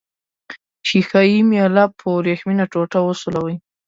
[0.87, 3.55] ښيښه یي میله په وریښمینه ټوټې وسولوئ.